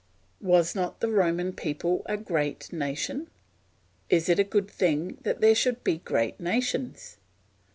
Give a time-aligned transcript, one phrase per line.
[0.41, 3.29] Was not the Roman people a great nation?
[4.09, 7.17] Is it a good thing that there should be great nations?